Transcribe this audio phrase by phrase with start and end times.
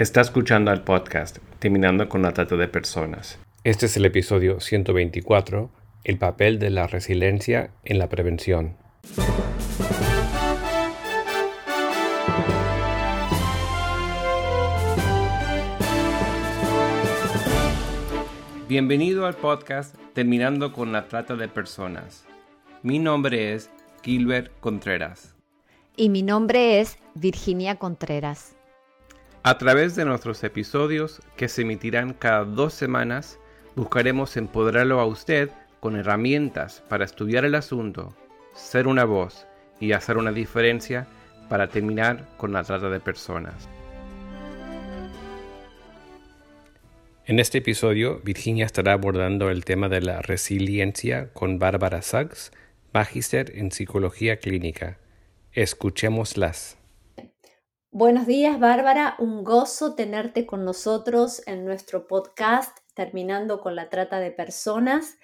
[0.00, 3.38] Está escuchando al podcast Terminando con la Trata de Personas.
[3.64, 5.70] Este es el episodio 124,
[6.04, 8.78] el papel de la resiliencia en la prevención.
[18.70, 22.24] Bienvenido al podcast Terminando con la Trata de Personas.
[22.82, 23.68] Mi nombre es
[24.02, 25.36] Gilbert Contreras.
[25.94, 28.56] Y mi nombre es Virginia Contreras.
[29.42, 33.38] A través de nuestros episodios, que se emitirán cada dos semanas,
[33.74, 35.48] buscaremos empoderarlo a usted
[35.80, 38.14] con herramientas para estudiar el asunto,
[38.54, 39.46] ser una voz
[39.80, 41.06] y hacer una diferencia
[41.48, 43.66] para terminar con la trata de personas.
[47.24, 52.52] En este episodio, Virginia estará abordando el tema de la resiliencia con Bárbara Sachs,
[52.92, 54.98] magíster en psicología clínica.
[55.52, 56.79] Escuchémoslas.
[57.92, 59.16] Buenos días, Bárbara.
[59.18, 65.18] Un gozo tenerte con nosotros en nuestro podcast Terminando con la Trata de Personas.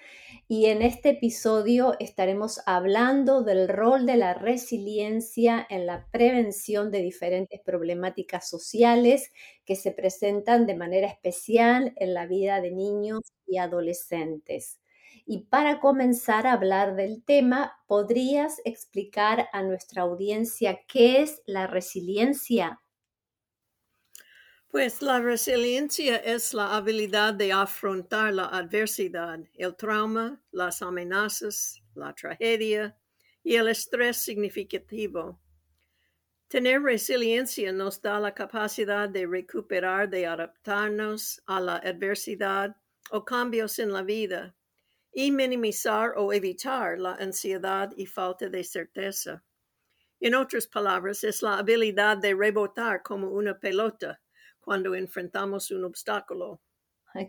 [0.49, 6.99] Y en este episodio estaremos hablando del rol de la resiliencia en la prevención de
[6.99, 9.31] diferentes problemáticas sociales
[9.63, 14.77] que se presentan de manera especial en la vida de niños y adolescentes.
[15.29, 21.67] Y para comenzar a hablar del tema, ¿podrías explicar a nuestra audiencia qué es la
[21.67, 22.79] resiliencia?
[24.69, 32.15] Pues la resiliencia es la habilidad de afrontar la adversidad, el trauma, las amenazas, la
[32.15, 32.97] tragedia
[33.43, 35.41] y el estrés significativo.
[36.47, 42.77] Tener resiliencia nos da la capacidad de recuperar, de adaptarnos a la adversidad
[43.11, 44.56] o cambios en la vida
[45.19, 49.43] y minimizar o evitar la ansiedad y falta de certeza.
[50.19, 54.21] En otras palabras, es la habilidad de rebotar como una pelota
[54.59, 56.61] cuando enfrentamos un obstáculo.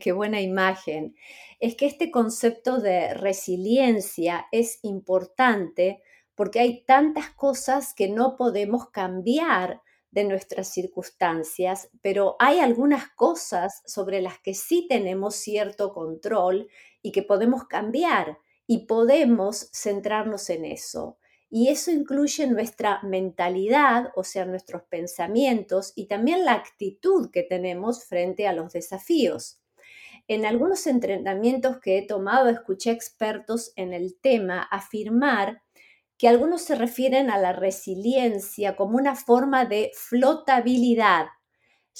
[0.00, 1.16] qué buena imagen.
[1.60, 6.02] Es que este concepto de resiliencia es importante
[6.34, 13.82] porque hay tantas cosas que no podemos cambiar de nuestras circunstancias, pero hay algunas cosas
[13.86, 16.68] sobre las que sí tenemos cierto control
[17.02, 21.18] y que podemos cambiar y podemos centrarnos en eso.
[21.50, 28.04] Y eso incluye nuestra mentalidad, o sea, nuestros pensamientos y también la actitud que tenemos
[28.04, 29.60] frente a los desafíos.
[30.26, 35.62] En algunos entrenamientos que he tomado, escuché expertos en el tema afirmar
[36.18, 41.28] que algunos se refieren a la resiliencia como una forma de flotabilidad,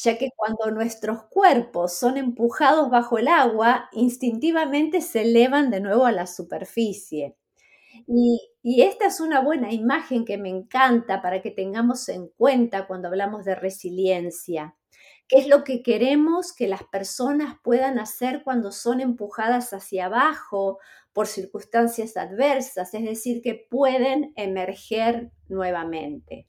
[0.03, 6.07] ya que cuando nuestros cuerpos son empujados bajo el agua, instintivamente se elevan de nuevo
[6.07, 7.37] a la superficie.
[8.07, 8.41] Y,
[8.83, 13.45] esta es una buena imagen que me encanta para que tengamos en cuenta cuando hablamos
[13.45, 14.77] de resiliencia.
[15.27, 20.79] ¿Qué es lo que queremos que las personas puedan hacer cuando son empujadas hacia abajo
[21.13, 22.95] por circunstancias adversas?
[22.95, 26.47] Es decir, que pueden emerger nuevamente.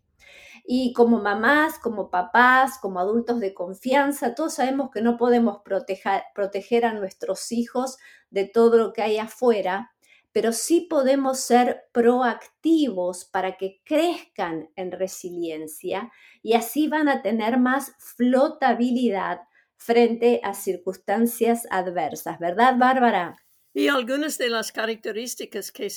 [0.71, 6.85] Y como mamás, como papás, como adultos de confianza, todos sabemos que no podemos proteger,
[6.85, 7.97] a nuestros hijos
[8.29, 9.95] de todo lo que hay afuera,
[10.31, 16.11] pero sí podemos ser proactivos para que crezcan en resiliencia
[16.43, 19.39] y así van a tener más flotabilidad
[19.75, 23.37] frente a circunstancias adversas, ¿verdad, Bárbara?
[23.73, 25.91] Y algunas de las características que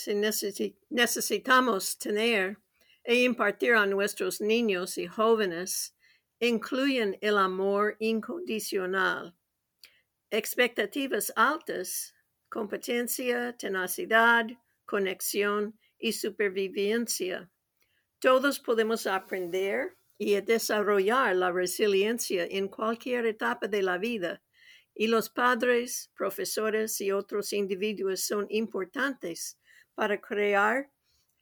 [0.88, 2.61] necesitamos tener
[3.04, 5.96] e impartir a nuestros niños y jóvenes
[6.40, 9.36] incluyen el amor incondicional,
[10.30, 12.14] expectativas altas,
[12.48, 14.46] competencia, tenacidad,
[14.84, 17.50] conexión y supervivencia.
[18.18, 24.42] Todos podemos aprender y desarrollar la resiliencia en cualquier etapa de la vida,
[24.94, 29.58] y los padres, profesores y otros individuos son importantes
[29.94, 30.90] para crear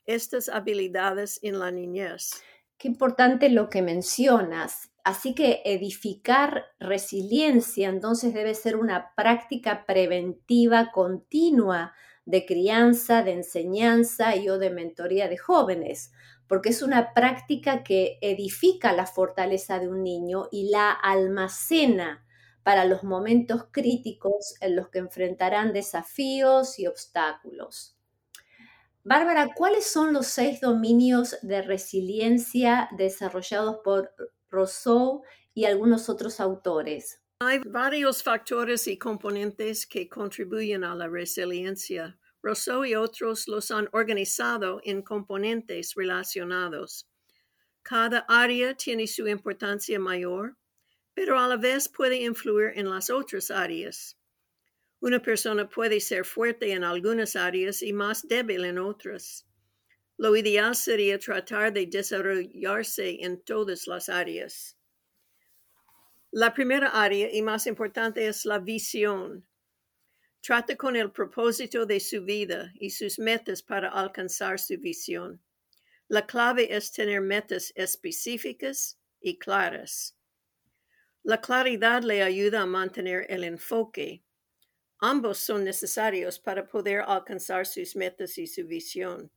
[0.07, 2.43] estas habilidades en la niñez.
[2.79, 4.91] Qué importante lo que mencionas.
[5.05, 11.95] Así que edificar resiliencia entonces debe ser una práctica preventiva continua
[12.25, 16.13] de crianza, de enseñanza y o de mentoría de jóvenes,
[16.49, 22.25] porque es una práctica que edifica la fortaleza de un niño y la almacena
[22.63, 28.00] para los momentos críticos en los que enfrentarán desafíos y obstáculos.
[29.05, 34.15] Bárbara, ¿cuáles son los seis dominios de resiliencia desarrollados por
[34.51, 35.23] Rousseau
[35.55, 37.23] y algunos otros autores?
[37.41, 42.19] Hay varios factores y componentes que contribuyen a la resiliencia.
[42.43, 47.07] Rousseau y otros los han organizado en componentes relacionados.
[47.83, 50.57] Cada área tiene su importancia mayor.
[51.15, 54.20] pero a la vez puede influir en las otras áreas.
[55.01, 59.47] Una persona puede ser fuerte en algunas áreas y más débil en otras.
[60.19, 64.77] Lo ideal sería tratar de desarrollarse en todas las áreas.
[66.31, 69.47] La primera área y más importante es la visión.
[70.43, 75.43] Trata con el propósito de su vida y sus metas para alcanzar su visión.
[76.09, 80.17] La clave es tener metas específicas y claras.
[81.23, 84.23] La claridad le ayuda a mantener el enfoque.
[85.01, 89.31] Ambos son necesarios para poder alcanzar sus metas y su visión.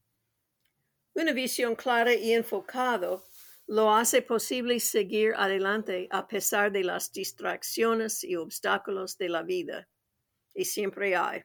[1.14, 3.24] Una visión clara y enfocado
[3.68, 9.88] lo hace posible seguir adelante a pesar de las distracciones y obstáculos de la vida.
[10.54, 11.44] Y siempre hay.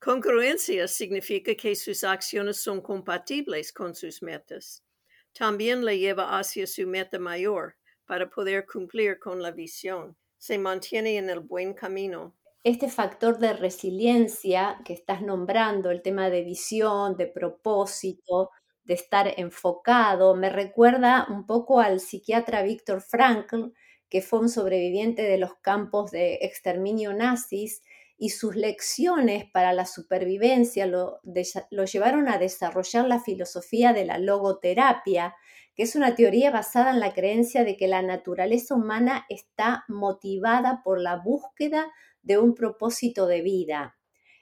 [0.00, 4.82] Congruencia significa que sus acciones son compatibles con sus metas.
[5.32, 7.76] También le lleva hacia su meta mayor
[8.06, 10.16] para poder cumplir con la visión.
[10.38, 12.34] Se mantiene en el buen camino.
[12.62, 18.50] Este factor de resiliencia que estás nombrando, el tema de visión, de propósito,
[18.84, 23.72] de estar enfocado, me recuerda un poco al psiquiatra Víctor Frankl,
[24.10, 27.82] que fue un sobreviviente de los campos de exterminio nazis
[28.18, 31.20] y sus lecciones para la supervivencia lo,
[31.70, 35.34] lo, llevaron a desarrollar la filosofía de la logoterapia,
[35.74, 40.82] que es una teoría basada en la creencia de que la naturaleza humana está motivada
[40.84, 41.90] por la búsqueda
[42.22, 43.96] de un propósito de vida.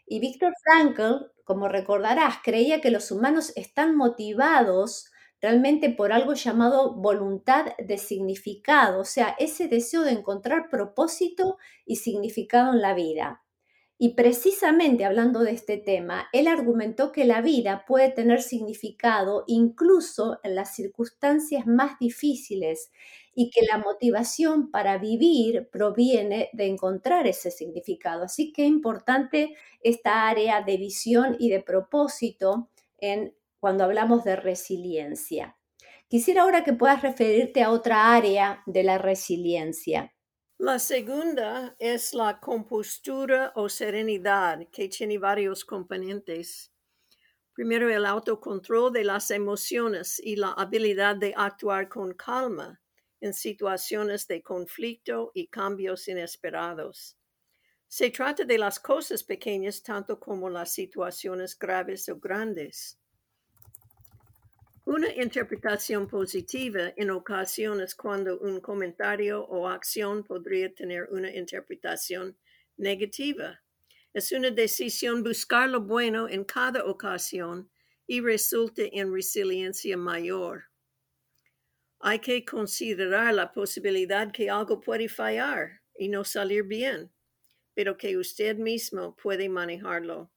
[0.07, 5.11] Y Víctor Frankl como recordarás, creía que los humanos están motivados
[5.41, 11.97] realmente por algo llamado voluntad de significado, o sea, ese deseo de encontrar propósito y
[11.97, 13.43] significado en la vida.
[14.01, 20.39] Y precisamente hablando de este tema, él argumentó que la vida puede tener significado incluso
[20.45, 22.93] en las circunstancias más difíciles
[23.35, 28.25] y que la motivación para vivir proviene de encontrar ese significado.
[28.25, 34.37] Así que es importante esta área de visión y de propósito en, cuando hablamos de
[34.37, 35.57] resiliencia.
[36.07, 40.15] Quisiera ahora que puedas referirte a otra área de la resiliencia.
[40.61, 46.73] La segunda es la compostura o serenidad, que tiene varios componentes.
[47.53, 52.81] Primero, el autocontrol de las emociones y la habilidad de actuar con calma
[53.21, 57.17] en situaciones de conflicto y cambios inesperados.
[57.87, 62.99] Se trata de las cosas pequeñas tanto como las situaciones graves o grandes.
[64.89, 72.39] Una interpretación positiva en ocasiones cuando un comentario o acción podría tener una interpretación
[72.79, 73.61] negativa.
[74.15, 77.71] Es una decisión buscar lo bueno en cada ocasión
[78.07, 80.71] y resulta en resiliencia mayor.
[82.01, 87.13] Hay que considerar la posibilidad que algo puede fallar y no salir bien,
[87.75, 90.31] pero que usted mismo puede manejarlo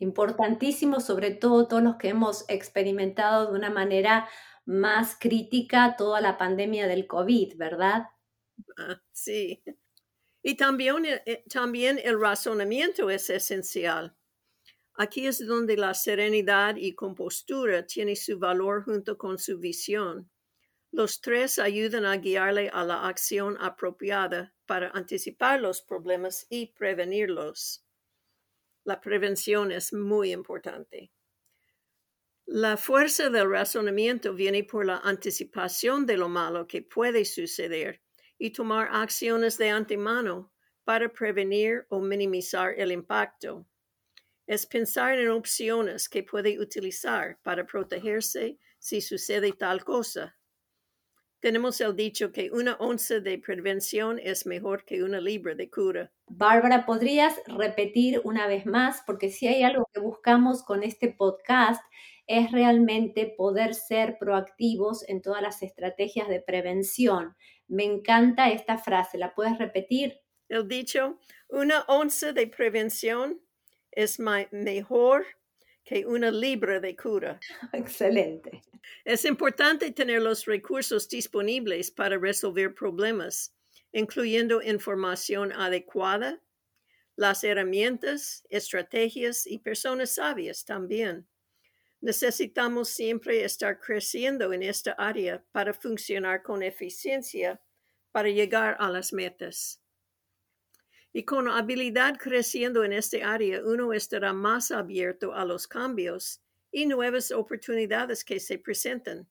[0.00, 4.28] importantísimo, sobre todo todos los que hemos experimentado de una manera
[4.66, 8.04] más crítica toda la pandemia del COVID, ¿verdad?
[8.78, 9.62] Ah, sí.
[10.42, 14.16] Y también, eh, también el razonamiento es esencial.
[14.94, 20.30] Aquí es donde la serenidad y compostura tiene su valor junto con su visión.
[20.92, 27.84] Los tres ayudan a guiarle a la acción apropiada para anticipar los problemas y prevenirlos.
[28.84, 31.10] La prevención es muy importante.
[32.46, 38.00] La fuerza del razonamiento viene por la anticipación de lo malo que puede suceder
[38.38, 40.52] y tomar acciones de antemano
[40.84, 43.66] para prevenir o minimizar el impacto.
[44.46, 50.39] Es pensar en opciones que puede utilizar para protegerse si sucede tal cosa
[51.40, 56.12] tenemos el dicho que una onza de prevención es mejor que una libra de cura.
[56.28, 59.02] Bárbara, ¿podrías repetir una vez más?
[59.06, 61.82] Porque si hay algo que buscamos con este podcast
[62.26, 67.34] es realmente poder ser proactivos en todas las estrategias de prevención.
[67.66, 70.20] Me encanta esta frase, ¿la puedes repetir?
[70.48, 71.18] El dicho,
[71.48, 73.40] una onza de prevención
[73.90, 75.24] es mejor
[75.90, 77.40] que una libra de cura.
[77.72, 78.62] Excelente.
[79.04, 83.52] Es importante tener los recursos disponibles para resolver problemas,
[83.92, 86.40] incluyendo información adecuada,
[87.16, 91.26] las herramientas, estrategias y personas sabias también.
[92.00, 97.60] Necesitamos siempre estar creciendo en esta área para funcionar con eficiencia
[98.12, 99.82] para llegar a las metas.
[101.12, 106.40] Y con habilidad creciendo en este área, uno estará más abierto a los cambios
[106.70, 109.26] y nuevas oportunidades que se presenten.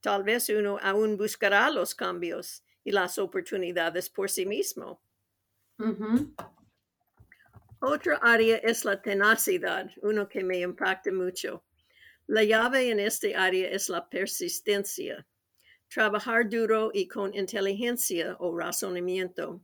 [0.00, 5.00] Tal vez uno aún buscará los cambios y las oportunidades por sí mismo.
[7.80, 11.64] Otra área es la tenacidad, uno que me impacta mucho.
[12.26, 15.26] La llave en este área es la persistencia.
[15.88, 19.60] Trabajar duro y con inteligencia o razonamiento.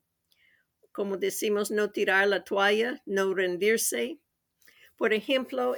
[0.98, 4.18] Como decimos, no tirar la toalla, no rendirse.
[4.96, 5.76] Por ejemplo,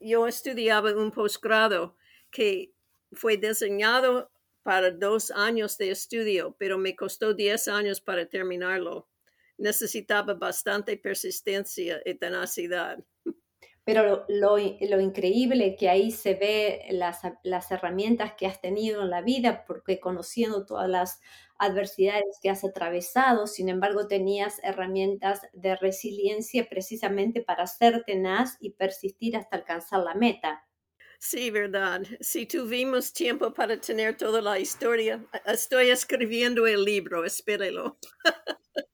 [0.00, 1.94] yo estudiaba un posgrado
[2.30, 2.72] que
[3.12, 4.32] fue diseñado
[4.62, 9.10] para dos años de estudio, pero me costó 10 años para terminarlo.
[9.58, 12.98] Necesitaba bastante persistencia y tenacidad.
[13.90, 19.02] Pero lo, lo, lo increíble que ahí se ve las, las herramientas que has tenido
[19.02, 21.20] en la vida, porque conociendo todas las
[21.58, 28.70] adversidades que has atravesado, sin embargo tenías herramientas de resiliencia precisamente para ser tenaz y
[28.74, 30.68] persistir hasta alcanzar la meta.
[31.18, 32.02] Sí, verdad.
[32.20, 37.98] Si tuvimos tiempo para tener toda la historia, estoy escribiendo el libro, espérelo.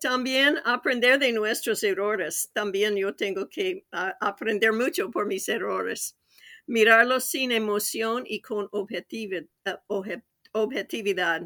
[0.00, 2.50] También aprender de nuestros errores.
[2.52, 6.16] También yo tengo que uh, aprender mucho por mis errores.
[6.66, 8.68] Mirarlos sin emoción y con.
[8.72, 8.86] Uh,
[10.52, 11.42] objetividad.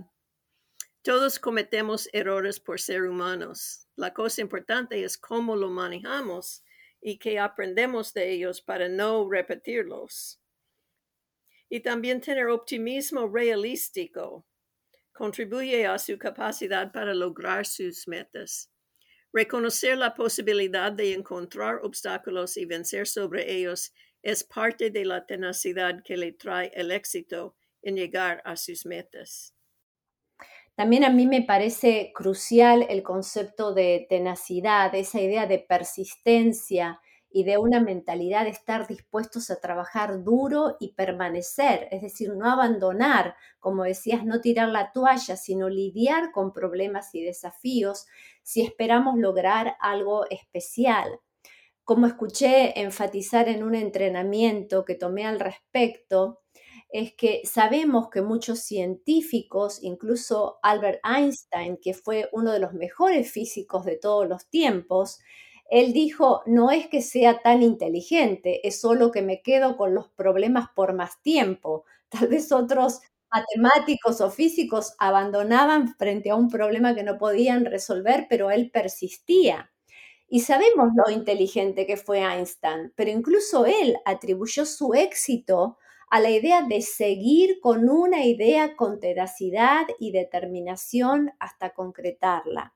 [1.03, 3.87] Todos cometemos errores por ser humanos.
[3.97, 6.65] La cosa importante es cómo lo manejamos
[7.01, 10.41] y que aprendemos de ellos para no repetirlos.
[11.69, 14.47] Y también tener optimismo realístico
[15.15, 18.71] contribuye a su capacidad para lograr sus metas.
[19.33, 23.93] Reconocer la posibilidad de encontrar obstáculos y vencer sobre ellos
[24.23, 29.55] es parte de la tenacidad que le trae el éxito en llegar a sus metas.
[30.77, 37.01] También a mí me parece crucial el concepto de tenacidad, esa idea de persistencia
[37.37, 42.49] y de una mentalidad de estar dispuestos a trabajar duro y permanecer, es decir, no
[42.49, 48.07] abandonar, como decías, no tirar la toalla, sino lidiar con problemas y desafíos
[48.45, 51.19] si esperamos lograr algo especial.
[51.83, 56.43] Como escuché enfatizar en un entrenamiento que tomé al respecto,
[56.89, 63.33] es que sabemos que muchos científicos, incluso Albert Einstein, que fue uno de los mejores
[63.33, 65.19] físicos de todos los tiempos,
[65.75, 70.09] él dijo, no es que sea tan inteligente, es solo que me quedo con los
[70.09, 71.85] problemas por más tiempo.
[72.09, 73.01] Tal vez otros
[73.33, 79.73] matemáticos o físicos abandonaban frente a un problema que no podían resolver, pero él persistía.
[80.29, 85.79] Y sabemos lo inteligente que fue Einstein, pero incluso él atribuyó su éxito
[86.11, 92.75] a la idea de seguir con una idea con tenacidad y determinación hasta concretarla.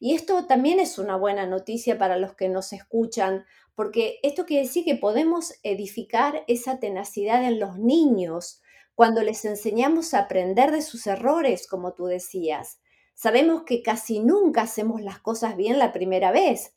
[0.00, 4.66] Y esto también es una buena noticia para los que nos escuchan, porque esto quiere
[4.66, 8.60] decir que podemos edificar esa tenacidad en los niños
[8.94, 12.80] cuando les enseñamos a aprender de sus errores, como tú decías.
[13.14, 16.74] Sabemos que casi nunca hacemos las cosas bien la primera vez,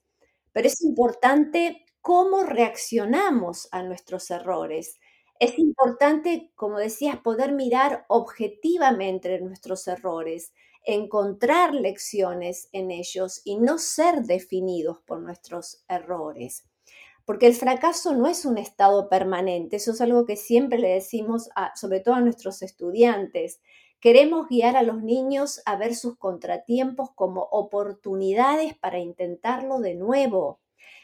[0.52, 5.00] pero es importante cómo reaccionamos a nuestros errores.
[5.40, 10.54] Es importante, como decías, poder mirar objetivamente nuestros errores,
[10.86, 16.66] encontrar lecciones en ellos y no ser definidos por nuestros errores.
[17.26, 21.50] Porque el fracaso no es un estado permanente, eso es algo que siempre le decimos,
[21.56, 23.62] a, sobre todo a nuestros estudiantes.
[24.00, 30.60] Queremos guiar a los niños a ver sus contratiempos como oportunidades para intentarlo de nuevo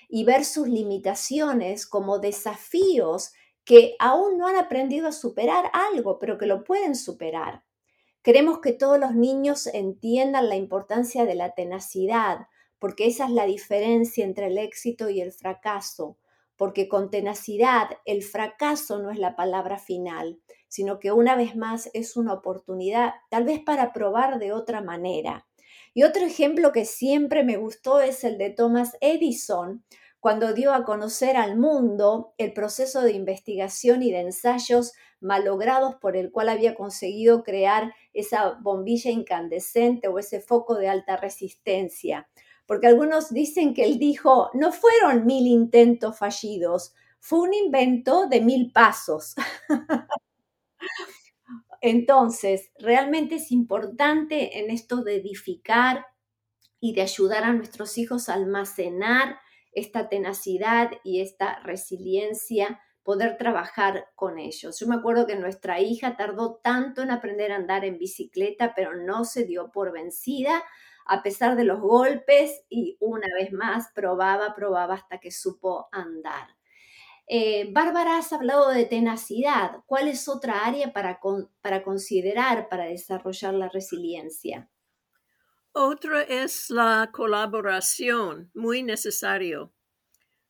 [0.07, 3.33] y ver sus limitaciones como desafíos
[3.63, 7.63] que aún no han aprendido a superar algo, pero que lo pueden superar.
[8.23, 12.47] Queremos que todos los niños entiendan la importancia de la tenacidad,
[12.77, 16.17] porque esa es la diferencia entre el éxito y el fracaso,
[16.55, 21.89] porque con tenacidad el fracaso no es la palabra final, sino que una vez más
[21.93, 25.47] es una oportunidad tal vez para probar de otra manera.
[25.95, 29.83] Y otro ejemplo que siempre me gustó es el de Thomas Edison,
[30.21, 36.15] cuando dio a conocer al mundo el proceso de investigación y de ensayos malogrados por
[36.15, 42.29] el cual había conseguido crear esa bombilla incandescente o ese foco de alta resistencia.
[42.67, 48.41] Porque algunos dicen que él dijo, no fueron mil intentos fallidos, fue un invento de
[48.41, 49.33] mil pasos.
[51.81, 56.05] Entonces, realmente es importante en esto de edificar
[56.79, 59.39] y de ayudar a nuestros hijos a almacenar
[59.71, 64.79] esta tenacidad y esta resiliencia, poder trabajar con ellos.
[64.79, 68.95] Yo me acuerdo que nuestra hija tardó tanto en aprender a andar en bicicleta, pero
[68.95, 70.63] no se dio por vencida
[71.05, 76.47] a pesar de los golpes y una vez más probaba, probaba hasta que supo andar.
[77.27, 79.83] Eh, Bárbara, has hablado de tenacidad.
[79.85, 81.19] ¿Cuál es otra área para,
[81.61, 84.69] para considerar para desarrollar la resiliencia?
[85.73, 89.73] Otra es la colaboración, muy necesario.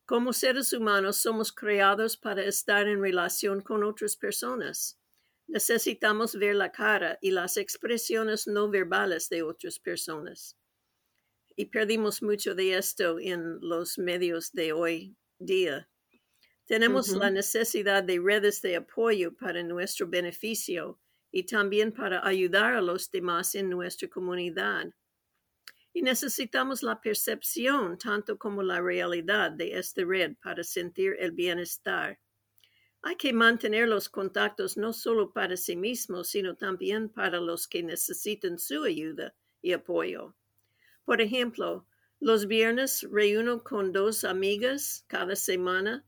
[0.05, 4.99] Como seres humanos somos creados para estar en relación con otras personas.
[5.47, 10.57] Necesitamos ver la cara y las expresiones no verbales de otras personas.
[11.55, 15.87] Y perdimos mucho de esto en los medios de hoy día.
[16.65, 20.99] Tenemos la necesidad de redes de apoyo para nuestro beneficio
[21.31, 24.91] y también para ayudar a los demás en nuestra comunidad.
[25.93, 32.19] Y necesitamos la percepción tanto como la realidad de esta red para sentir el bienestar.
[33.03, 37.81] Hay que mantener los contactos no solo para sí mismos, sino también para los que
[37.81, 40.35] necesitan su ayuda y apoyo.
[41.03, 41.85] Por ejemplo,
[42.19, 46.05] los viernes reúno con dos amigas cada semana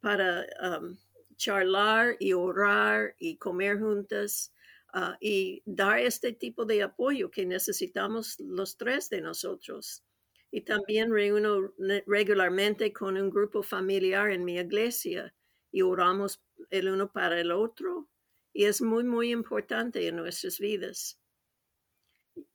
[0.00, 0.96] para um,
[1.36, 4.52] charlar y orar y comer juntas
[4.96, 10.02] uh, y dar este tipo de apoyo que necesitamos los tres de nosotros.
[10.50, 11.72] Y también reúno
[12.06, 15.34] regularmente con un grupo familiar en mi iglesia
[15.70, 18.08] y oramos el uno para el otro.
[18.52, 21.20] Y es muy, muy importante en nuestras vidas.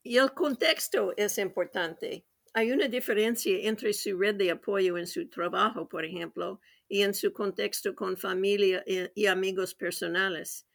[0.02, 2.26] Y el contexto es importante.
[2.54, 7.14] Hay una diferencia entre su red de apoyo en su trabajo, por ejemplo, y en
[7.14, 8.84] su contexto con familia
[9.14, 10.66] y amigos personales.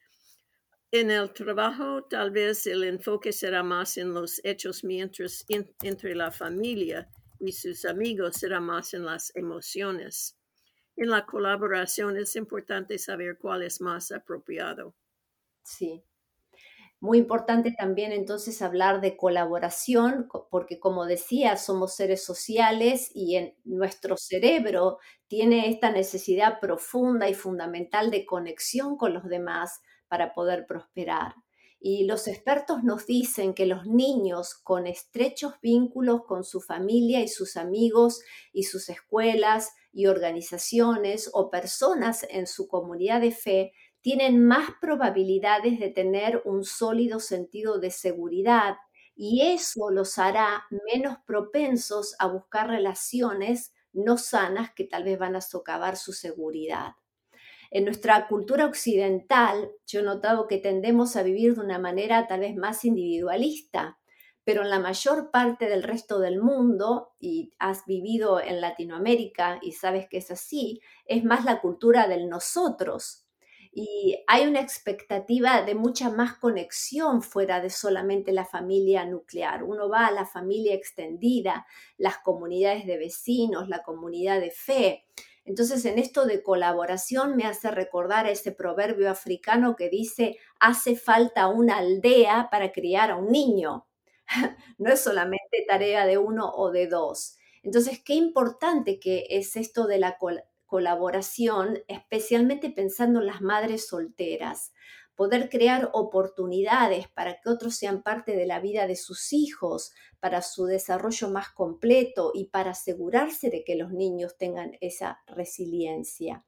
[0.92, 6.30] En el trabajo, tal vez el enfoque será más en los hechos, mientras entre la
[6.30, 10.38] familia y sus amigos será más en las emociones.
[10.96, 14.94] En la colaboración es importante saber cuál es más apropiado.
[15.64, 16.04] Sí.
[17.00, 23.56] Muy importante también entonces hablar de colaboración, porque como decía, somos seres sociales y en
[23.64, 30.66] nuestro cerebro tiene esta necesidad profunda y fundamental de conexión con los demás para poder
[30.66, 31.34] prosperar.
[31.80, 37.28] Y los expertos nos dicen que los niños con estrechos vínculos con su familia y
[37.28, 38.20] sus amigos
[38.52, 45.78] y sus escuelas y organizaciones o personas en su comunidad de fe tienen más probabilidades
[45.78, 48.76] de tener un sólido sentido de seguridad
[49.14, 55.34] y eso los hará menos propensos a buscar relaciones no sanas que tal vez van
[55.34, 56.92] a socavar su seguridad.
[57.70, 62.40] En nuestra cultura occidental, yo he notado que tendemos a vivir de una manera tal
[62.40, 63.98] vez más individualista,
[64.44, 69.72] pero en la mayor parte del resto del mundo, y has vivido en Latinoamérica y
[69.72, 73.26] sabes que es así, es más la cultura del nosotros.
[73.70, 79.62] Y hay una expectativa de mucha más conexión fuera de solamente la familia nuclear.
[79.62, 81.66] Uno va a la familia extendida,
[81.98, 85.04] las comunidades de vecinos, la comunidad de fe.
[85.48, 91.48] Entonces, en esto de colaboración me hace recordar ese proverbio africano que dice, hace falta
[91.48, 93.86] una aldea para criar a un niño.
[94.76, 97.38] no es solamente tarea de uno o de dos.
[97.62, 100.18] Entonces, qué importante que es esto de la
[100.66, 104.74] colaboración, especialmente pensando en las madres solteras
[105.18, 110.42] poder crear oportunidades para que otros sean parte de la vida de sus hijos, para
[110.42, 116.46] su desarrollo más completo y para asegurarse de que los niños tengan esa resiliencia.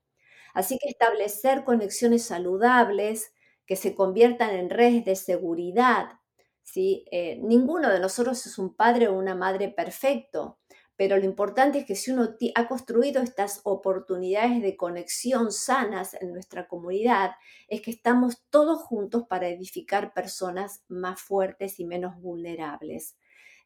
[0.55, 3.33] Así que establecer conexiones saludables
[3.67, 6.21] que se conviertan en redes de seguridad.
[6.63, 7.05] ¿sí?
[7.11, 10.60] Eh, ninguno de nosotros es un padre o una madre perfecto,
[11.01, 16.31] pero lo importante es que si uno ha construido estas oportunidades de conexión sanas en
[16.31, 17.31] nuestra comunidad,
[17.69, 23.17] es que estamos todos juntos para edificar personas más fuertes y menos vulnerables.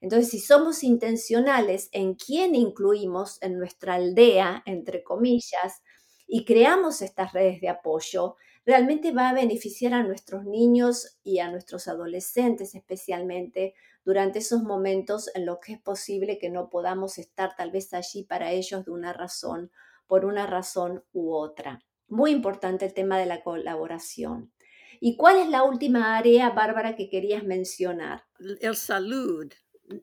[0.01, 5.83] Entonces, si somos intencionales en quién incluimos en nuestra aldea, entre comillas,
[6.29, 8.37] y creamos estas redes de apoyo,
[8.67, 13.75] realmente va a beneficiar a nuestros niños y a nuestros adolescentes especialmente
[14.05, 18.25] durante esos momentos en los que es posible que no podamos estar tal vez allí
[18.25, 19.71] para ellos de una razón,
[20.07, 21.83] por una razón u otra.
[22.09, 24.53] Muy importante el tema de la colaboración.
[25.01, 28.25] ¿Y cuál es la última área, Bárbara, que querías mencionar?
[28.61, 29.53] El salud.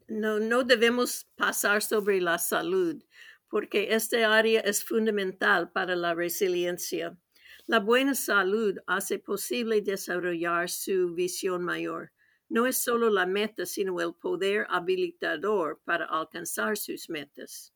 [0.08, 3.04] No, no debemos pasar sobre la salud,
[3.50, 7.18] porque esta área es fundamental para la resiliencia.
[7.68, 12.12] La buena salud hace posible desarrollar su visión mayor.
[12.50, 17.74] No es solo la meta, sino el poder habilitador para alcanzar sus metas.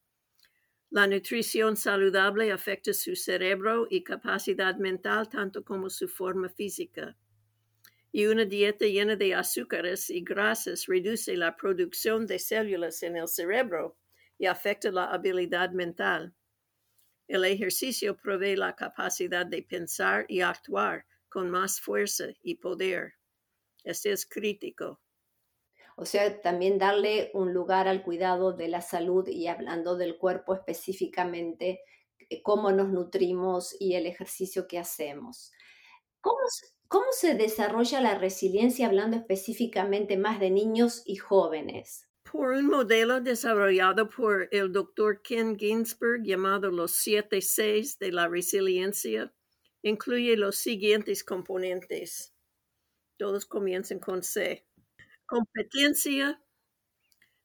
[0.90, 7.18] La nutrición saludable afecta su cerebro y capacidad mental tanto como su forma física.
[8.12, 13.28] Y una dieta llena de azúcares y grasas reduce la producción de células en el
[13.28, 13.98] cerebro
[14.38, 16.34] y afecta la habilidad mental.
[17.28, 23.14] El ejercicio provee la capacidad de pensar y actuar con más fuerza y poder.
[23.84, 25.02] Este es crítico.
[25.98, 30.54] O sea, también darle un lugar al cuidado de la salud y hablando del cuerpo
[30.54, 31.82] específicamente,
[32.30, 35.52] eh, cómo nos nutrimos y el ejercicio que hacemos.
[36.22, 36.40] ¿Cómo,
[36.88, 42.08] cómo se desarrolla la resiliencia hablando específicamente más de niños y jóvenes?
[42.36, 48.28] Por un modelo desarrollado por el doctor Ken Ginsberg llamado los siete Cs de la
[48.28, 49.34] resiliencia,
[49.84, 52.34] incluye los siguientes componentes.
[53.18, 54.68] Todos comienzan con C.
[55.26, 56.44] Competencia,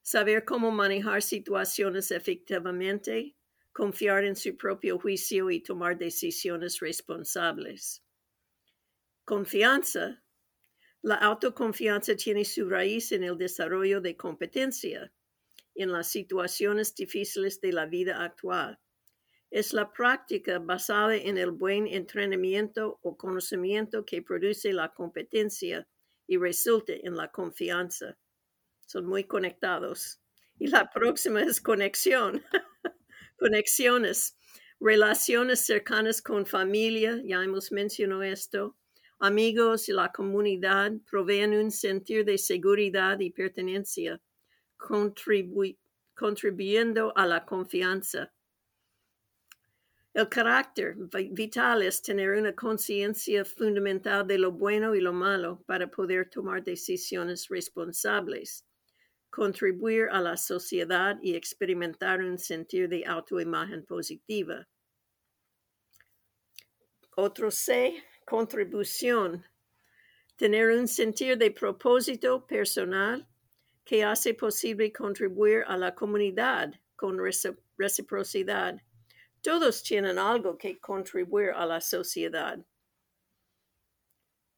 [0.02, 3.36] saber cómo manejar situaciones efectivamente,
[3.72, 8.02] confiar en su propio juicio y tomar decisiones responsables.
[9.24, 10.24] Confianza,
[11.02, 15.12] la autoconfianza tiene su raíz en el desarrollo de competencia
[15.74, 18.78] en las situaciones difíciles de la vida actual.
[19.50, 25.88] Es la práctica basada en el buen entrenamiento o conocimiento que produce la competencia
[26.26, 28.16] y resulta en la confianza.
[28.86, 30.20] Son muy conectados.
[30.58, 32.44] Y la próxima es conexión.
[33.38, 34.36] Conexiones,
[34.78, 38.76] relaciones cercanas con familia, ya hemos mencionado esto,
[39.20, 44.20] amigos y la comunidad proveen un sentido de seguridad y pertenencia,
[44.76, 48.32] contribuyendo a la confianza.
[50.12, 50.96] El carácter
[51.30, 56.64] vital es tener una conciencia fundamental de lo bueno y lo malo para poder tomar
[56.64, 58.66] decisiones responsables,
[59.28, 64.66] contribuir a la sociedad y experimentar un sentido de autoimagen positiva.
[67.16, 69.44] Otro C contribución,
[70.36, 73.26] tener un sentido de propósito personal
[73.84, 77.18] que hace posible contribuir a la comunidad con
[77.76, 78.80] reciprocidad.
[79.42, 82.64] Todos tienen algo que contribuir a la sociedad.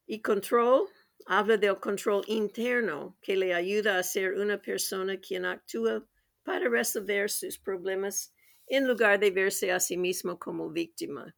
[0.06, 0.90] Y control,
[1.24, 6.06] habla del control interno que le ayuda a ser una persona quien actúa
[6.42, 8.35] para resolver sus problemas
[8.66, 11.35] en lugar de verse a sí mismo como víctima.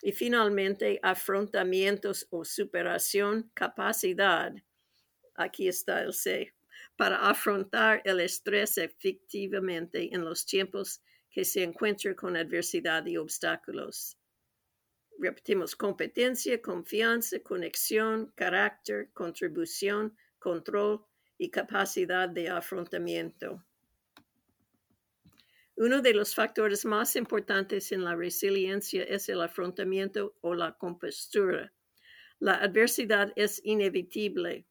[0.00, 4.52] Y finalmente, afrontamientos o superación, capacidad.
[5.34, 6.54] Aquí está el C.
[6.96, 14.16] Para afrontar el estrés efectivamente en los tiempos que se encuentra con adversidad y obstáculos.
[15.18, 21.04] Repetimos, competencia, confianza, conexión, carácter, contribución, control
[21.36, 23.64] y capacidad de afrontamiento.
[25.80, 31.72] Uno de los factores más importantes en la resiliencia es el afrontamiento o la compostura.
[32.40, 34.66] La adversidad es inevitable.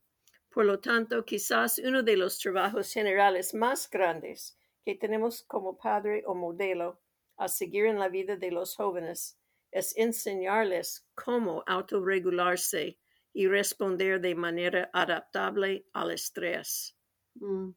[0.49, 6.23] Por lo tanto, quizás uno de los trabajos generales más grandes que tenemos como padre
[6.25, 6.99] o modelo
[7.37, 9.39] a seguir en la vida de los jóvenes
[9.71, 12.99] es enseñarles cómo autorregularse
[13.31, 16.97] y responder de manera adaptable al estrés.
[17.35, 17.69] Mm.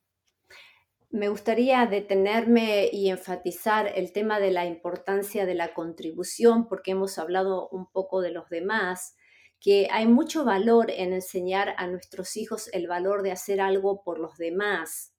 [1.12, 7.18] Me gustaría detenerme y enfatizar el tema de la importancia de la contribución, porque hemos
[7.18, 9.16] hablado un poco de los demás,
[9.58, 14.20] que hay mucho valor en enseñar a nuestros hijos el valor de hacer algo por
[14.20, 15.12] los demás.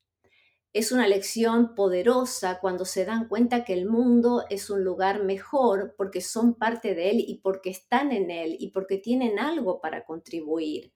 [0.72, 5.96] Es una lección poderosa cuando se dan cuenta que el mundo es un lugar mejor
[5.98, 10.06] porque son parte de él y porque están en él y porque tienen algo para
[10.06, 10.94] contribuir.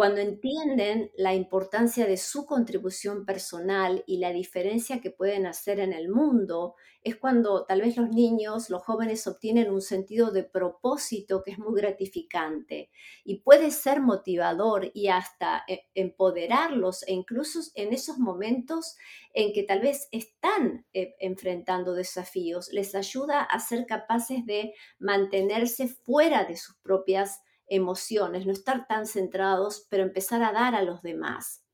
[0.00, 5.92] Cuando entienden la importancia de su contribución personal y la diferencia que pueden hacer en
[5.92, 11.42] el mundo, es cuando tal vez los niños, los jóvenes obtienen un sentido de propósito
[11.42, 12.90] que es muy gratificante
[13.24, 18.96] y puede ser motivador y hasta eh, empoderarlos e incluso en esos momentos
[19.34, 25.88] en que tal vez están eh, enfrentando desafíos, les ayuda a ser capaces de mantenerse
[25.88, 31.00] fuera de sus propias emociones, no estar tan centrados, pero empezar a dar a los
[31.00, 31.64] demás.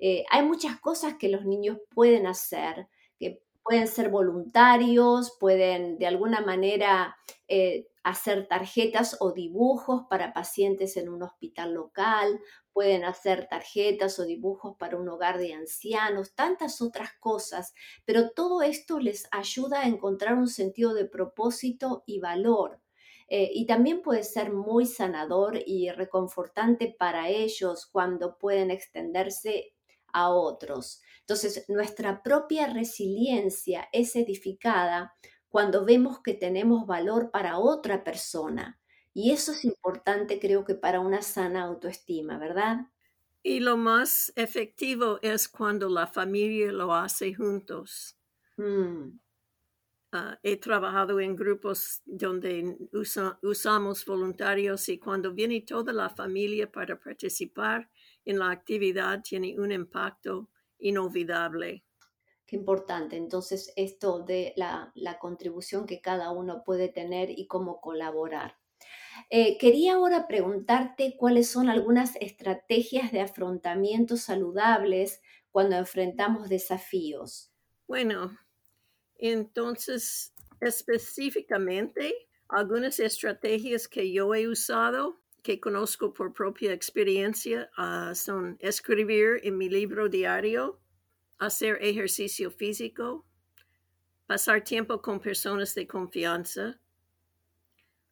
[0.00, 2.88] Eh, hay muchas cosas que los niños pueden hacer,
[3.20, 10.96] que pueden ser voluntarios, pueden de alguna manera eh, hacer tarjetas o dibujos para pacientes
[10.96, 12.40] en un hospital local,
[12.72, 18.62] pueden hacer tarjetas o dibujos para un hogar de ancianos, tantas otras cosas, pero todo
[18.62, 22.80] esto les ayuda a encontrar un sentido de propósito y valor.
[23.28, 29.74] Eh, y también puede ser muy sanador y reconfortante para ellos cuando pueden extenderse
[30.12, 31.00] a otros.
[31.20, 35.14] Entonces, nuestra propia resiliencia es edificada
[35.48, 38.80] cuando vemos que tenemos valor para otra persona.
[39.14, 42.86] Y eso es importante, creo que, para una sana autoestima, ¿verdad?
[43.44, 48.16] Y lo más efectivo es cuando la familia lo hace juntos.
[48.58, 49.18] Mm.
[50.14, 56.70] Uh, he trabajado en grupos donde usa, usamos voluntarios y cuando viene toda la familia
[56.70, 57.88] para participar
[58.26, 61.86] en la actividad tiene un impacto inolvidable.
[62.44, 63.16] Qué importante.
[63.16, 68.58] Entonces, esto de la, la contribución que cada uno puede tener y cómo colaborar.
[69.30, 77.50] Eh, quería ahora preguntarte cuáles son algunas estrategias de afrontamiento saludables cuando enfrentamos desafíos.
[77.86, 78.36] Bueno,
[79.30, 82.14] entonces específicamente
[82.48, 89.58] algunas estrategias que yo he usado que conozco por propia experiencia uh, son escribir en
[89.58, 90.80] mi libro diario,
[91.38, 93.26] hacer ejercicio físico,
[94.26, 96.80] pasar tiempo con personas de confianza,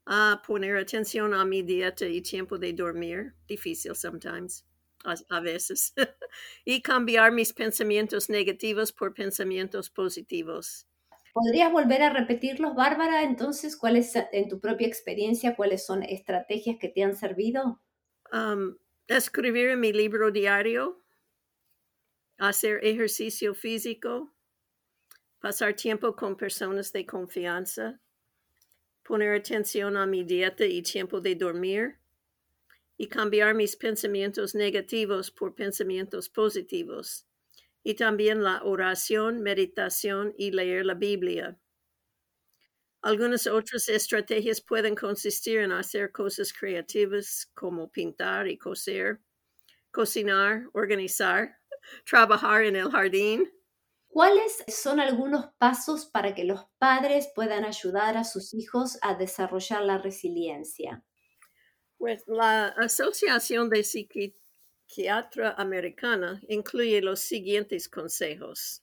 [0.07, 4.66] a poner atención a mi dieta y tiempo de dormir, difícil sometimes,
[5.05, 5.94] a veces,
[6.64, 10.89] y cambiar mis pensamientos negativos por pensamientos positivos.
[11.33, 13.23] ¿Podrías volver a repetirlos, Bárbara?
[13.23, 17.81] Entonces, ¿cuáles, en tu propia experiencia, cuáles son estrategias que te han servido?
[18.33, 21.03] Um, escribir mi libro diario,
[22.38, 24.33] hacer ejercicio físico,
[25.40, 28.01] pasar tiempo con personas de confianza,
[29.05, 31.99] poner atención a mi dieta y tiempo de dormir
[32.97, 37.27] y cambiar mis pensamientos negativos por pensamientos positivos.
[37.83, 41.59] Y también la oración, meditación y leer la Biblia.
[43.03, 49.21] Algunas otras estrategias pueden consistir en hacer cosas creativas como pintar y coser,
[49.90, 51.57] cocinar, organizar,
[52.05, 53.51] trabajar en el jardín,
[54.11, 59.83] ¿Cuáles son algunos pasos para que los padres puedan ayudar a sus hijos a desarrollar
[59.83, 61.05] la resiliencia?
[61.97, 63.85] Pues la Asociación de
[64.90, 68.83] Psiquiatra Americana incluye los siguientes consejos.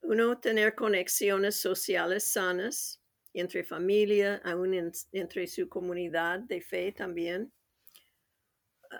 [0.00, 3.00] Uno, tener conexiones sociales sanas
[3.32, 4.74] entre familia, aún
[5.12, 7.52] entre su comunidad de fe también.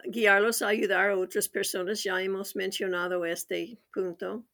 [0.04, 4.46] Guiarlos a ayudar a otras personas, ya hemos mencionado este punto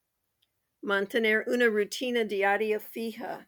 [0.80, 3.46] mantener una rutina diaria fija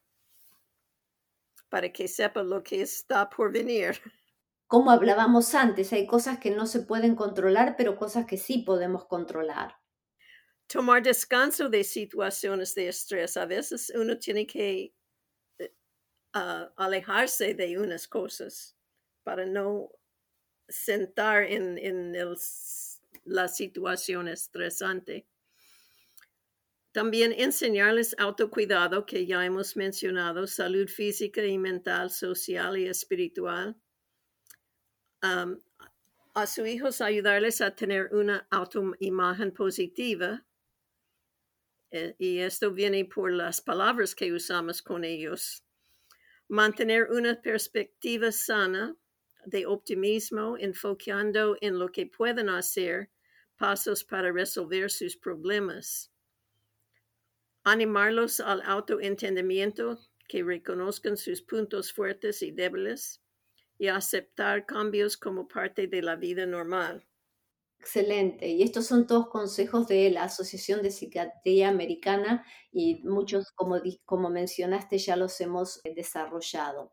[1.70, 3.98] para que sepa lo que está por venir.
[4.66, 9.07] Como hablábamos antes, hay cosas que no se pueden controlar, pero cosas que sí podemos
[9.07, 9.76] controlar.
[10.66, 13.37] Tomar descanso de situaciones de estrés.
[13.37, 14.92] A veces uno tiene que
[16.35, 18.76] uh, alejarse de unas cosas
[19.22, 19.90] para no
[20.68, 22.12] sentar en,
[23.24, 25.29] la situación estresante.
[26.92, 33.76] También enseñarles autocuidado, que ya hemos mencionado, salud física y mental, social y espiritual.
[35.22, 40.44] A sus hijos ayudarles a tener una autoimagen positiva.
[41.90, 45.62] Eh, y esto viene por las palabras que usamos con ellos.
[46.48, 48.96] Mantener una perspectiva sana
[49.44, 53.11] de optimismo, enfocando en lo que pueden hacer,
[53.57, 56.11] pasos para resolver sus problemas
[57.66, 59.98] animarlos al autoentendimiento,
[60.29, 63.20] que reconozcan sus puntos fuertes y débiles
[63.78, 67.06] y aceptar cambios como parte de la vida normal.
[67.78, 68.48] Excelente.
[68.48, 74.28] Y estos son todos consejos de la Asociación de Psiquiatría Americana y muchos, como, como
[74.28, 76.92] mencionaste, ya los hemos eh, desarrollado.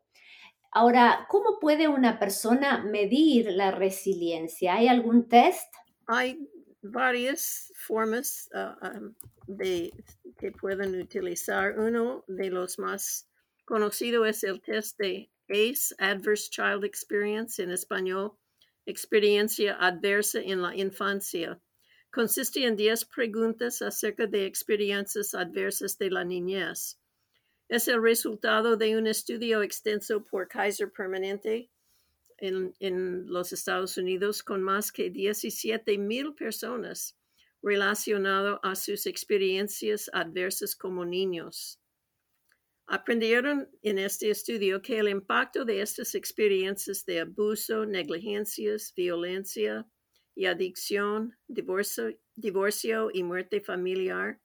[0.70, 4.74] Ahora, ¿cómo puede una persona medir la resiliencia?
[4.74, 5.72] ¿Hay algún test?
[6.06, 6.48] Hay
[6.82, 9.00] varias formas ah, ah,
[9.46, 9.92] de,
[10.38, 11.78] que pueden utilizar.
[11.78, 13.28] Uno de los más
[13.64, 18.38] conocidos es el test de ACE, Adverse Child Experience, en español,
[18.86, 21.60] experiencia adversa en la infancia.
[22.10, 26.98] Consiste en 10 preguntas acerca de experiencias adversas de la niñez.
[27.68, 31.70] Es el resultado de un estudio extenso por Kaiser Permanente
[32.38, 37.16] en, en los Estados Unidos con más que 17 mil personas
[37.62, 41.80] relacionado a sus experiencias adversas como niños.
[42.86, 49.86] Aprendieron en este estudio que el impacto de estas experiencias de abuso, negligencias, violencia
[50.34, 54.40] y adicción, divorcio, y muerte familiar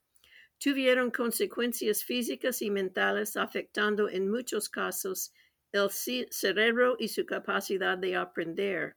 [0.58, 5.34] tuvieron consecuencias físicas y mentales afectando en muchos casos
[5.72, 5.90] el
[6.32, 8.96] cerebro y su capacidad de aprender.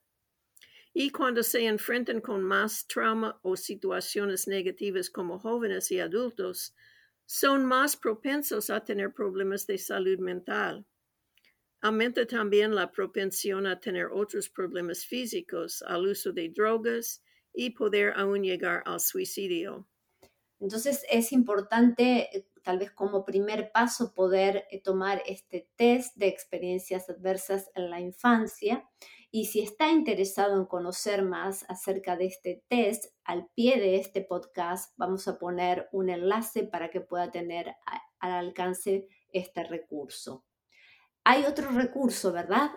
[0.95, 6.75] Y cuando se enfrentan con más trauma o situaciones negativas como jóvenes y adultos,
[7.33, 10.85] son más propensos a tener problemas de salud mental.
[11.81, 17.23] Aumenta también la propensión a tener otros problemas físicos, al uso de drogas
[17.55, 19.89] y poder aún llegar al suicidio.
[20.61, 26.29] Entonces es importante, eh, tal vez como primer paso, poder eh, tomar este test de
[26.29, 28.87] experiencias adversas en la infancia.
[29.35, 34.21] Y si está interesado en conocer más acerca de este test, al pie de este
[34.21, 37.75] podcast vamos a poner un enlace para que pueda tener
[38.21, 40.45] al alcance este recurso.
[41.25, 42.73] Hay otro recurso, ¿verdad?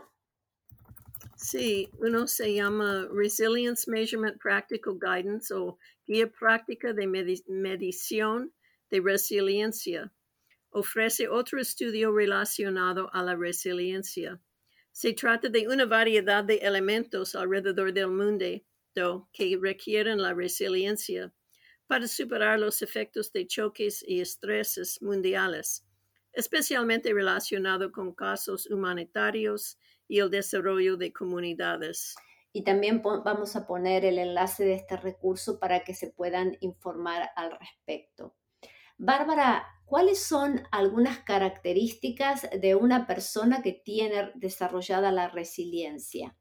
[1.36, 7.06] Sí, uno se llama Resilience Measurement Practical Guidance o Guía Práctica de
[7.50, 8.54] Medición
[8.90, 10.14] de Resiliencia.
[10.70, 14.40] Ofrece otro estudio relacionado a la resiliencia.
[14.98, 18.46] Se trata de una variedad de elementos alrededor del mundo
[19.34, 21.34] que requieren la resiliencia
[21.86, 25.86] para superar los efectos de choques y estreses mundiales,
[26.32, 29.78] especialmente relacionado con casos humanitarios
[30.08, 32.16] y el desarrollo de comunidades.
[32.54, 37.32] Y también vamos a poner el enlace de este recurso para que se puedan informar
[37.36, 38.34] al respecto.
[38.98, 46.36] Bárbara, ¿cuáles son algunas características de una persona que tiene desarrollada la resiliencia?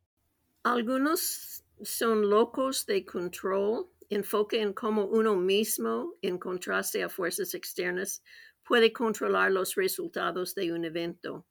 [0.62, 8.22] Algunos son locos de control, enfoque en cómo uno mismo, en contraste a fuerzas externas,
[8.62, 11.46] puede controlar los resultados de un evento.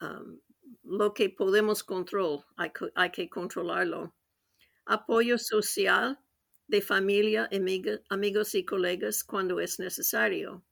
[0.00, 0.40] Um,
[0.84, 4.14] lo que podemos controlar, hay, que controlarlo.
[4.86, 6.18] Apoyo social
[6.66, 7.48] de familia,
[8.08, 10.64] amigos y colegas cuando es necesario.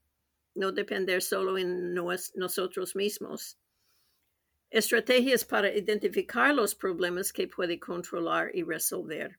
[0.54, 3.58] No depender solo en nosotros mismos.
[4.70, 9.38] Estrategias para identificar los problemas que puede controlar y resolver.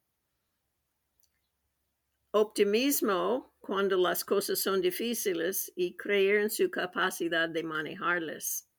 [2.34, 8.72] Optimismo cuando las cosas son difíciles y creer en su capacidad de manejarlas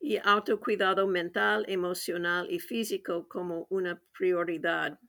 [0.00, 5.00] y autocuidado mental, emocional y físico como una prioridad.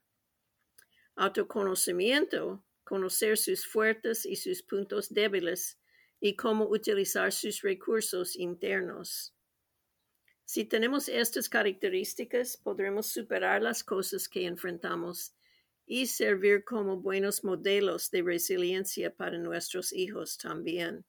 [1.18, 5.80] Autoconocimiento, conocer sus fuertes y sus puntos débiles
[6.20, 9.34] y cómo utilizar sus recursos internos.
[10.46, 15.34] Si tenemos estas características, podremos superar las cosas que enfrentamos
[15.88, 21.04] y servir como buenos modelos de resiliencia para nuestros hijos también.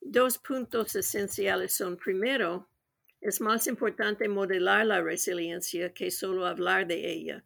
[0.00, 2.68] Dos puntos esenciales son, primero,
[3.20, 7.44] es más importante modelar la resiliencia que solo hablar de ella.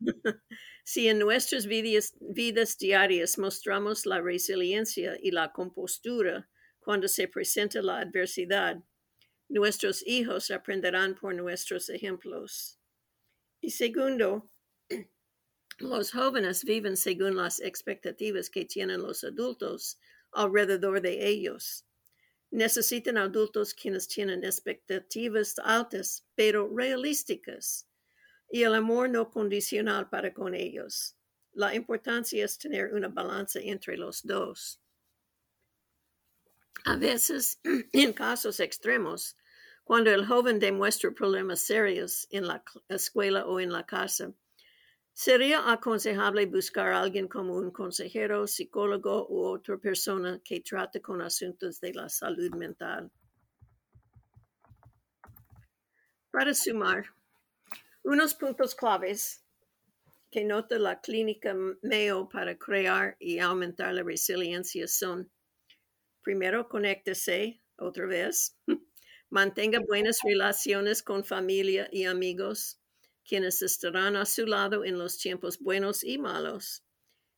[0.84, 6.48] si en nuestras vidas, diarias mostramos la resiliencia y la compostura
[6.80, 8.82] cuando se presenta la adversidad,
[9.48, 12.78] nuestros hijos aprenderán por nuestros ejemplos.
[13.60, 14.50] Y segundo,
[15.78, 19.98] los jóvenes viven según las expectativas que tienen los adultos
[20.32, 21.84] alrededor de ellos.
[22.50, 27.88] Necesitan adultos quienes tienen expectativas altas, pero realísticas,
[28.52, 31.16] y el amor no condicional para con ellos.
[31.54, 34.80] La importancia es tener una balanza entre los dos.
[36.84, 37.58] A veces,
[37.92, 39.36] en casos extremos,
[39.82, 44.32] cuando el joven demuestra problemas serios en la escuela o en la casa,
[45.14, 51.20] Sería aconsejable buscar a alguien como un consejero, psicólogo u otra persona que trate con
[51.20, 53.10] asuntos de la salud mental.
[56.30, 57.04] Para sumar,
[58.04, 59.44] unos puntos claves
[60.30, 65.30] que nota la clínica MEO para crear y aumentar la resiliencia son,
[66.22, 68.56] primero, conéctese otra vez,
[69.30, 72.80] mantenga buenas relaciones con familia y amigos,
[73.24, 76.82] quienes estarán a su lado en los tiempos buenos y malos.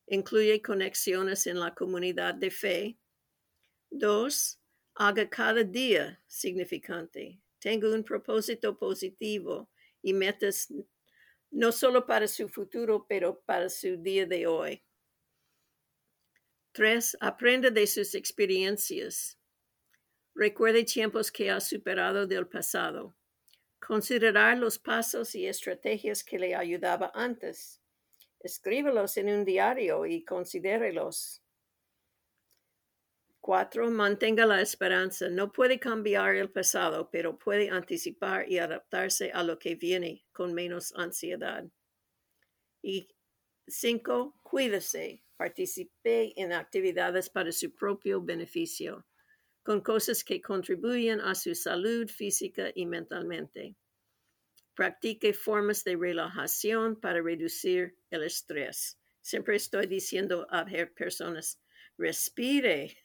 [0.06, 2.98] Incluye conexiones en la comunidad de fe.
[3.90, 4.60] Dos,
[4.94, 7.40] haga cada día significante.
[7.58, 9.70] Tenga un propósito positivo
[10.04, 10.72] y metas
[11.50, 14.84] no solo para su futuro, pero para su día de hoy.
[16.72, 19.38] Tres, aprenda de sus experiencias.
[20.34, 23.16] Recuerde tiempos que ha superado del pasado.
[23.78, 27.80] Considerar los pasos y estrategias que le ayudaba antes.
[28.40, 31.43] Escríbelos en un diario y considérelos.
[33.44, 35.28] Cuatro, mantenga la esperanza.
[35.28, 40.54] No puede cambiar el pasado, pero puede anticipar y adaptarse a lo que viene con
[40.54, 41.62] menos ansiedad.
[42.80, 43.06] Y
[43.66, 45.22] cinco, cuídese.
[45.36, 49.04] Participe en actividades para su propio beneficio
[49.62, 53.76] con cosas que contribuyen a su salud física y mentalmente.
[54.74, 58.98] Practique formas de relajación para reducir el estrés.
[59.20, 60.64] Siempre estoy diciendo a
[60.96, 61.60] personas,
[61.98, 63.03] respire.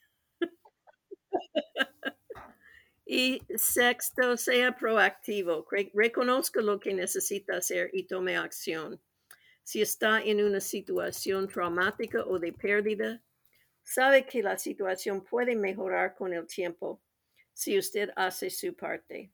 [3.11, 5.65] Y sexto, sea proactivo.
[5.95, 9.01] Reconozca lo que necesita hacer y tome acción.
[9.63, 13.23] si está en una situación traumática o de pérdida,
[13.83, 17.01] sabe que la situación puede mejorar con el tiempo
[17.51, 19.31] si usted hace su parte.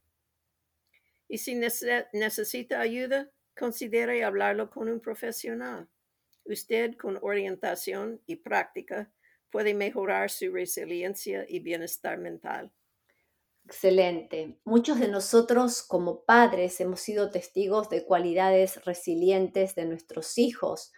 [1.27, 5.89] Y si necesita ayuda, considere hablarlo con un profesional.
[6.45, 9.11] Usted con orientación y práctica
[9.49, 12.71] puede mejorar su resiliencia y bienestar mental.
[13.65, 14.59] Excelente.
[14.63, 20.93] Muchos de nosotros como padres hemos sido testigos de cualidades resilientes de nuestros hijos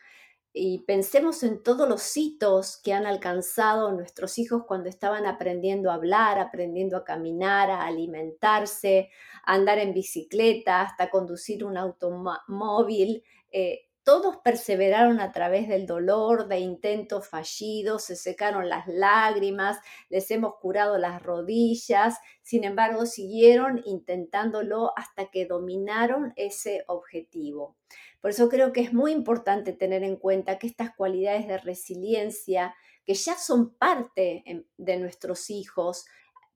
[0.51, 5.95] y pensemos en todos los hitos que han alcanzado nuestros hijos cuando estaban aprendiendo a
[5.95, 9.11] hablar, aprendiendo a caminar, a alimentarse,
[9.45, 13.23] a andar en bicicleta, hasta conducir un automóvil.
[13.51, 20.31] Eh, todos perseveraron a través del dolor, de intentos fallidos, se secaron las lágrimas, les
[20.31, 27.75] hemos curado las rodillas, sin embargo siguieron intentándolo hasta que dominaron ese objetivo.
[28.21, 32.75] Por eso creo que es muy importante tener en cuenta que estas cualidades de resiliencia,
[33.03, 36.05] que ya son parte de nuestros hijos,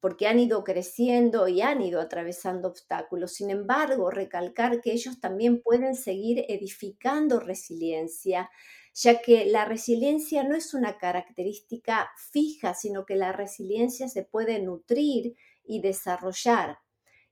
[0.02, 3.34] porque han ido creciendo y han ido atravesando obstáculos.
[3.34, 8.49] Sin embargo, recalcar que ellos también pueden seguir edificando resiliencia,
[8.95, 14.60] ya que la resiliencia no es una característica fija, sino que la resiliencia se puede
[14.60, 16.80] nutrir y desarrollar.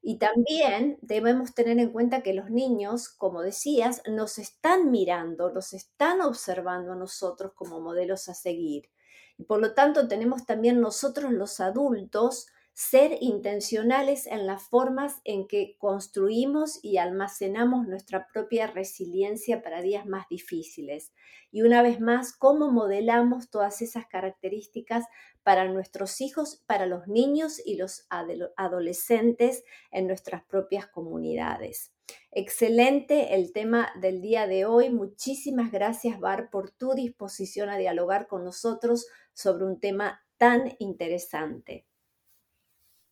[0.02, 5.74] Y también debemos tener en cuenta que los niños, como decías, nos están mirando, nos
[5.74, 8.90] están observando a nosotros como modelos a seguir.
[9.38, 12.48] Y por lo tanto tenemos también nosotros los adultos
[12.80, 20.06] ser intencionales en las formas en que construimos y almacenamos nuestra propia resiliencia para días
[20.06, 21.12] más difíciles.
[21.52, 25.04] Y una vez más, cómo modelamos todas esas características
[25.44, 28.08] para nuestros hijos, para los niños y los
[28.56, 31.92] adolescentes en nuestras propias comunidades.
[32.32, 34.90] Excelente el tema del día de hoy.
[34.90, 41.86] Muchísimas gracias, Bar, por tu disposición a dialogar con nosotros sobre un tema tan interesante.